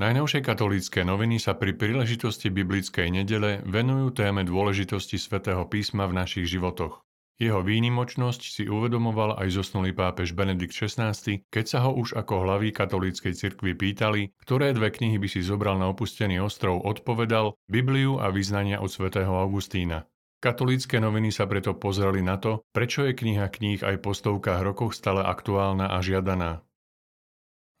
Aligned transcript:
Najnovšie 0.00 0.40
katolícke 0.40 1.04
noviny 1.04 1.36
sa 1.36 1.52
pri 1.52 1.76
príležitosti 1.76 2.48
biblickej 2.48 3.12
nedele 3.12 3.60
venujú 3.68 4.16
téme 4.16 4.48
dôležitosti 4.48 5.20
svätého 5.20 5.60
písma 5.68 6.08
v 6.08 6.16
našich 6.16 6.48
životoch. 6.48 7.04
Jeho 7.36 7.60
výnimočnosť 7.60 8.40
si 8.40 8.64
uvedomoval 8.64 9.36
aj 9.36 9.60
zosnulý 9.60 9.92
pápež 9.92 10.32
Benedikt 10.32 10.72
XVI, 10.72 11.12
keď 11.52 11.64
sa 11.68 11.84
ho 11.84 11.92
už 11.92 12.16
ako 12.16 12.48
hlavy 12.48 12.72
katolíckej 12.72 13.36
cirkvi 13.36 13.76
pýtali, 13.76 14.32
ktoré 14.40 14.72
dve 14.72 14.88
knihy 14.88 15.20
by 15.20 15.28
si 15.28 15.44
zobral 15.44 15.76
na 15.76 15.92
opustený 15.92 16.40
ostrov, 16.40 16.80
odpovedal 16.80 17.60
Bibliu 17.68 18.24
a 18.24 18.32
vyznania 18.32 18.80
od 18.80 18.88
svätého 18.88 19.36
Augustína. 19.36 20.08
Katolícke 20.40 20.96
noviny 20.96 21.28
sa 21.28 21.44
preto 21.44 21.76
pozreli 21.76 22.24
na 22.24 22.40
to, 22.40 22.64
prečo 22.72 23.04
je 23.04 23.12
kniha 23.12 23.52
kníh 23.52 23.84
aj 23.84 24.00
po 24.00 24.16
stovkách 24.16 24.64
rokoch 24.64 24.96
stále 24.96 25.20
aktuálna 25.20 25.92
a 25.92 26.00
žiadaná. 26.00 26.64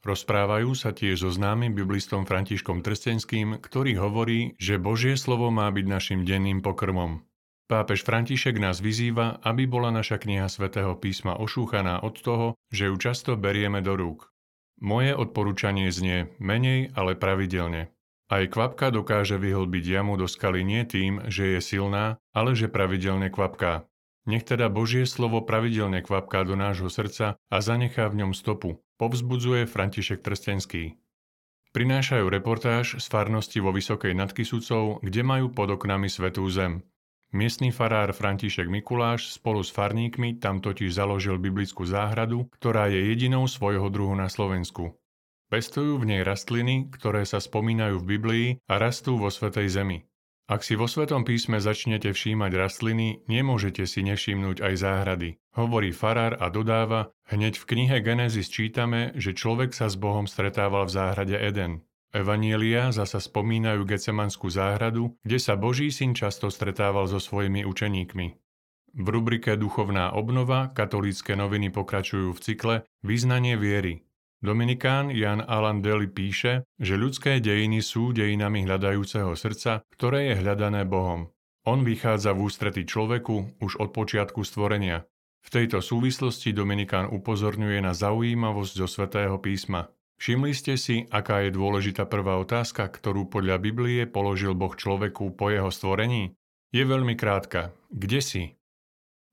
Rozprávajú 0.00 0.72
sa 0.72 0.96
tiež 0.96 1.28
so 1.28 1.30
známym 1.30 1.76
biblistom 1.76 2.24
Františkom 2.24 2.80
Trstenským, 2.80 3.60
ktorý 3.60 4.00
hovorí, 4.00 4.56
že 4.56 4.80
Božie 4.80 5.12
slovo 5.20 5.52
má 5.52 5.68
byť 5.68 5.86
našim 5.86 6.20
denným 6.24 6.64
pokrmom. 6.64 7.20
Pápež 7.68 8.02
František 8.08 8.56
nás 8.56 8.80
vyzýva, 8.80 9.44
aby 9.44 9.68
bola 9.68 9.92
naša 9.92 10.16
kniha 10.16 10.48
svätého 10.48 10.96
písma 10.96 11.36
ošúchaná 11.36 12.00
od 12.00 12.16
toho, 12.16 12.56
že 12.72 12.88
ju 12.88 12.96
často 12.96 13.36
berieme 13.36 13.84
do 13.84 13.92
rúk. 13.92 14.32
Moje 14.80 15.12
odporúčanie 15.12 15.92
znie 15.92 16.32
menej, 16.40 16.96
ale 16.96 17.12
pravidelne. 17.12 17.92
Aj 18.32 18.42
kvapka 18.48 18.88
dokáže 18.88 19.36
vyhlbiť 19.36 19.84
jamu 19.84 20.16
do 20.16 20.24
skaly 20.24 20.64
nie 20.64 20.82
tým, 20.88 21.28
že 21.28 21.54
je 21.54 21.60
silná, 21.60 22.16
ale 22.32 22.56
že 22.56 22.72
pravidelne 22.72 23.28
kvapká. 23.28 23.84
Nech 24.24 24.48
teda 24.48 24.72
Božie 24.72 25.04
slovo 25.04 25.44
pravidelne 25.44 26.00
kvapká 26.00 26.40
do 26.48 26.56
nášho 26.56 26.88
srdca 26.88 27.36
a 27.52 27.56
zanechá 27.60 28.08
v 28.08 28.24
ňom 28.24 28.32
stopu, 28.32 28.80
povzbudzuje 29.00 29.64
František 29.64 30.20
Trstenský. 30.20 31.00
Prinášajú 31.72 32.28
reportáž 32.28 33.00
z 33.00 33.06
farnosti 33.08 33.56
vo 33.64 33.72
Vysokej 33.72 34.12
nad 34.12 34.28
Kisúcov, 34.36 35.00
kde 35.00 35.24
majú 35.24 35.48
pod 35.48 35.72
oknami 35.72 36.12
svetú 36.12 36.44
zem. 36.52 36.84
Miestný 37.32 37.72
farár 37.72 38.12
František 38.12 38.68
Mikuláš 38.68 39.32
spolu 39.32 39.64
s 39.64 39.72
farníkmi 39.72 40.36
tam 40.36 40.60
totiž 40.60 40.92
založil 40.92 41.40
biblickú 41.40 41.88
záhradu, 41.88 42.50
ktorá 42.60 42.92
je 42.92 43.08
jedinou 43.08 43.48
svojho 43.48 43.88
druhu 43.88 44.12
na 44.12 44.28
Slovensku. 44.28 44.92
Pestujú 45.48 45.96
v 45.96 46.10
nej 46.10 46.22
rastliny, 46.26 46.90
ktoré 46.90 47.22
sa 47.22 47.40
spomínajú 47.40 48.02
v 48.02 48.08
Biblii 48.18 48.46
a 48.68 48.82
rastú 48.82 49.16
vo 49.16 49.30
Svetej 49.30 49.70
Zemi. 49.70 50.09
Ak 50.50 50.66
si 50.66 50.74
vo 50.74 50.90
Svetom 50.90 51.22
písme 51.22 51.62
začnete 51.62 52.10
všímať 52.10 52.58
rastliny, 52.58 53.22
nemôžete 53.30 53.86
si 53.86 54.02
nevšimnúť 54.02 54.58
aj 54.58 54.74
záhrady. 54.82 55.38
Hovorí 55.54 55.94
farár 55.94 56.42
a 56.42 56.50
dodáva, 56.50 57.14
hneď 57.30 57.54
v 57.54 57.68
knihe 57.70 58.02
Genesis 58.02 58.50
čítame, 58.50 59.14
že 59.14 59.30
človek 59.30 59.70
sa 59.70 59.86
s 59.86 59.94
Bohom 59.94 60.26
stretával 60.26 60.90
v 60.90 60.94
záhrade 60.98 61.38
Eden. 61.38 61.86
Evanielia 62.10 62.90
zasa 62.90 63.22
spomínajú 63.22 63.86
Gecemanskú 63.86 64.50
záhradu, 64.50 65.14
kde 65.22 65.38
sa 65.38 65.54
Boží 65.54 65.94
syn 65.94 66.18
často 66.18 66.50
stretával 66.50 67.06
so 67.06 67.22
svojimi 67.22 67.62
učeníkmi. 67.62 68.26
V 68.90 69.06
rubrike 69.06 69.54
Duchovná 69.54 70.18
obnova 70.18 70.74
katolícke 70.74 71.38
noviny 71.38 71.70
pokračujú 71.70 72.34
v 72.34 72.42
cykle 72.42 72.74
Význanie 73.06 73.54
viery, 73.54 74.02
Dominikán 74.40 75.12
Jan 75.12 75.44
Alan 75.44 75.84
Deli 75.84 76.08
píše, 76.08 76.64
že 76.80 76.96
ľudské 76.96 77.44
dejiny 77.44 77.84
sú 77.84 78.16
dejinami 78.16 78.64
hľadajúceho 78.64 79.36
srdca, 79.36 79.84
ktoré 79.92 80.32
je 80.32 80.40
hľadané 80.40 80.88
Bohom. 80.88 81.28
On 81.68 81.84
vychádza 81.84 82.32
v 82.32 82.48
ústrety 82.48 82.88
človeku 82.88 83.60
už 83.60 83.76
od 83.76 83.92
počiatku 83.92 84.40
stvorenia. 84.40 85.04
V 85.44 85.48
tejto 85.52 85.84
súvislosti 85.84 86.56
Dominikán 86.56 87.12
upozorňuje 87.12 87.84
na 87.84 87.92
zaujímavosť 87.92 88.72
zo 88.80 88.88
svätého 88.88 89.36
písma. 89.36 89.92
Všimli 90.16 90.52
ste 90.56 90.80
si, 90.80 91.04
aká 91.12 91.44
je 91.44 91.52
dôležitá 91.52 92.08
prvá 92.08 92.40
otázka, 92.40 92.88
ktorú 92.88 93.28
podľa 93.28 93.60
Biblie 93.60 94.08
položil 94.08 94.56
Boh 94.56 94.72
človeku 94.72 95.36
po 95.36 95.52
jeho 95.52 95.68
stvorení? 95.68 96.32
Je 96.72 96.84
veľmi 96.84 97.12
krátka. 97.12 97.76
Kde 97.92 98.20
si? 98.24 98.42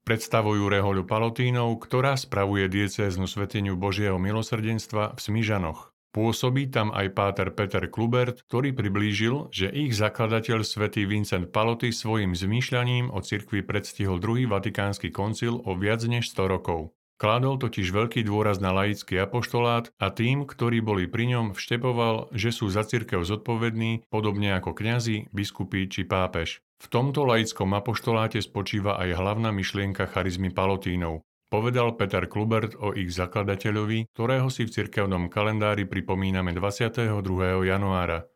Predstavujú 0.08 0.72
rehoľu 0.72 1.04
Palotínov, 1.04 1.84
ktorá 1.84 2.16
spravuje 2.16 2.64
diecéznu 2.72 3.28
sveteniu 3.28 3.76
Božieho 3.76 4.16
milosrdenstva 4.16 5.12
v 5.12 5.20
Smižanoch. 5.20 5.92
Pôsobí 6.16 6.72
tam 6.72 6.96
aj 6.96 7.12
páter 7.12 7.52
Peter 7.52 7.84
Klubert, 7.92 8.40
ktorý 8.48 8.72
priblížil, 8.72 9.52
že 9.52 9.68
ich 9.68 9.92
zakladateľ 9.92 10.64
svätý 10.64 11.04
Vincent 11.04 11.52
Paloty 11.52 11.92
svojim 11.92 12.32
zmýšľaním 12.32 13.12
o 13.12 13.20
cirkvi 13.20 13.60
predstihol 13.60 14.16
druhý 14.16 14.48
vatikánsky 14.48 15.12
koncil 15.12 15.60
o 15.60 15.76
viac 15.76 16.00
než 16.08 16.32
100 16.32 16.56
rokov. 16.56 16.96
Kládol 17.18 17.58
totiž 17.58 17.90
veľký 17.90 18.22
dôraz 18.22 18.62
na 18.62 18.70
laický 18.70 19.18
apoštolát 19.18 19.90
a 19.98 20.14
tým, 20.14 20.46
ktorí 20.46 20.78
boli 20.78 21.10
pri 21.10 21.34
ňom, 21.34 21.46
vštepoval, 21.50 22.30
že 22.30 22.54
sú 22.54 22.70
za 22.70 22.86
cirkev 22.86 23.26
zodpovední, 23.26 24.06
podobne 24.06 24.54
ako 24.54 24.70
kňazi, 24.70 25.26
biskupy 25.34 25.90
či 25.90 26.06
pápež. 26.06 26.62
V 26.78 26.86
tomto 26.86 27.26
laickom 27.26 27.74
apoštoláte 27.74 28.38
spočíva 28.38 29.02
aj 29.02 29.18
hlavná 29.18 29.50
myšlienka 29.50 30.06
charizmy 30.06 30.54
Palotínov. 30.54 31.26
Povedal 31.50 31.98
Peter 31.98 32.30
Klubert 32.30 32.78
o 32.78 32.94
ich 32.94 33.10
zakladateľovi, 33.10 34.14
ktorého 34.14 34.46
si 34.46 34.62
v 34.62 34.78
cirkevnom 34.78 35.26
kalendári 35.26 35.90
pripomíname 35.90 36.54
22. 36.54 37.18
januára. 37.66 38.30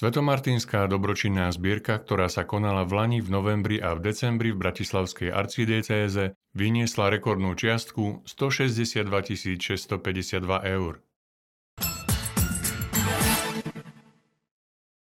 Svetomartinská 0.00 0.88
dobročinná 0.88 1.52
zbierka, 1.52 2.00
ktorá 2.00 2.32
sa 2.32 2.48
konala 2.48 2.88
v 2.88 2.92
Lani 2.96 3.18
v 3.20 3.28
novembri 3.28 3.76
a 3.76 3.92
v 3.92 4.00
decembri 4.00 4.48
v 4.48 4.56
Bratislavskej 4.56 5.28
arcidiecéze, 5.28 6.32
vyniesla 6.56 7.12
rekordnú 7.12 7.52
čiastku 7.52 8.24
162 8.24 9.04
652 9.60 10.40
eur. 10.72 11.04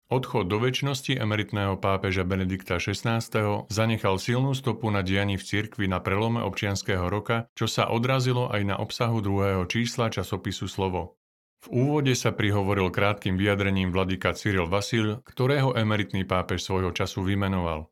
Odchod 0.07 0.47
do 0.47 0.55
väčšnosti 0.63 1.19
emeritného 1.19 1.75
pápeža 1.83 2.23
Benedikta 2.23 2.79
XVI. 2.79 3.19
zanechal 3.67 4.15
silnú 4.23 4.55
stopu 4.55 4.87
na 4.87 5.03
dianí 5.03 5.35
v 5.35 5.43
cirkvi 5.43 5.91
na 5.91 5.99
prelome 5.99 6.39
občianského 6.39 7.11
roka, 7.11 7.51
čo 7.59 7.67
sa 7.67 7.91
odrazilo 7.91 8.47
aj 8.47 8.61
na 8.63 8.79
obsahu 8.79 9.19
druhého 9.19 9.67
čísla 9.67 10.07
časopisu 10.07 10.71
Slovo. 10.71 11.19
V 11.65 11.67
úvode 11.73 12.13
sa 12.13 12.29
prihovoril 12.35 12.93
krátkým 12.93 13.33
vyjadrením 13.33 13.89
vladyka 13.89 14.37
Cyril 14.37 14.69
Vasil, 14.69 15.25
ktorého 15.25 15.73
emeritný 15.73 16.21
pápež 16.21 16.61
svojho 16.61 16.93
času 16.93 17.25
vymenoval. 17.25 17.89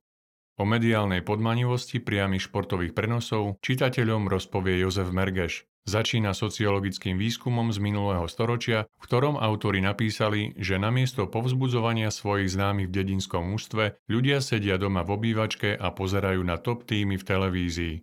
O 0.55 0.63
mediálnej 0.63 1.19
podmanivosti 1.19 1.99
priamých 1.99 2.47
športových 2.47 2.95
prenosov 2.95 3.59
čitateľom 3.59 4.31
rozpovie 4.31 4.79
Jozef 4.79 5.11
Mergeš. 5.11 5.67
Začína 5.85 6.33
sociologickým 6.33 7.19
výskumom 7.19 7.69
z 7.69 7.77
minulého 7.77 8.25
storočia, 8.25 8.89
v 8.97 9.03
ktorom 9.05 9.37
autori 9.37 9.85
napísali, 9.85 10.55
že 10.57 10.81
namiesto 10.81 11.29
povzbudzovania 11.29 12.09
svojich 12.09 12.55
známych 12.55 12.89
v 12.89 12.95
dedinskom 13.03 13.53
ústve 13.53 13.99
ľudia 14.09 14.41
sedia 14.41 14.79
doma 14.81 15.05
v 15.05 15.13
obývačke 15.13 15.77
a 15.77 15.93
pozerajú 15.93 16.41
na 16.41 16.57
top 16.57 16.89
týmy 16.89 17.21
v 17.21 17.27
televízii. 17.27 17.95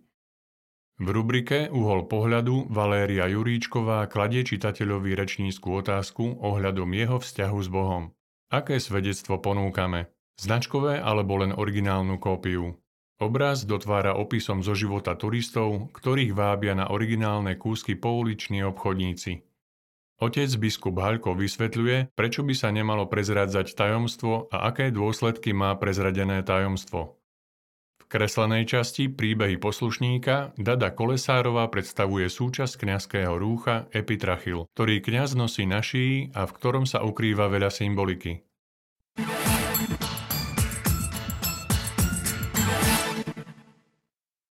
V 1.03 1.11
rubrike 1.11 1.67
Uhol 1.67 2.07
pohľadu 2.07 2.71
Valéria 2.71 3.27
Juríčková 3.27 4.07
kladie 4.07 4.47
čitateľovi 4.47 5.11
rečníckú 5.19 5.83
otázku 5.83 6.39
ohľadom 6.39 6.87
jeho 6.95 7.19
vzťahu 7.19 7.59
s 7.59 7.67
Bohom. 7.67 8.15
Aké 8.47 8.79
svedectvo 8.79 9.35
ponúkame? 9.43 10.15
Značkové 10.39 11.03
alebo 11.03 11.43
len 11.43 11.51
originálnu 11.51 12.23
kópiu. 12.23 12.79
Obraz 13.19 13.67
dotvára 13.67 14.15
opisom 14.15 14.63
zo 14.63 14.71
života 14.79 15.19
turistov, 15.19 15.91
ktorých 15.91 16.31
vábia 16.31 16.71
na 16.71 16.87
originálne 16.87 17.59
kúsky 17.59 17.99
pouliční 17.99 18.63
obchodníci. 18.63 19.43
Otec 20.23 20.55
biskup 20.55 21.03
Haľko 21.03 21.35
vysvetľuje, 21.35 22.15
prečo 22.15 22.47
by 22.47 22.55
sa 22.55 22.71
nemalo 22.71 23.11
prezradzať 23.11 23.75
tajomstvo 23.75 24.47
a 24.55 24.71
aké 24.71 24.87
dôsledky 24.87 25.51
má 25.51 25.75
prezradené 25.75 26.47
tajomstvo. 26.47 27.19
Kreslenej 28.13 28.69
časti 28.69 29.09
príbehy 29.09 29.57
poslušníka 29.57 30.53
Dada 30.61 30.93
Kolesárová 30.93 31.65
predstavuje 31.73 32.29
súčasť 32.29 32.85
kňazského 32.85 33.33
rúcha 33.41 33.89
Epitrachil, 33.89 34.69
ktorý 34.77 35.01
kňaz 35.01 35.33
nosí 35.33 35.65
na 35.65 35.81
šíji 35.81 36.29
a 36.37 36.45
v 36.45 36.53
ktorom 36.53 36.85
sa 36.85 37.01
ukrýva 37.01 37.49
veľa 37.49 37.73
symboliky. 37.73 38.45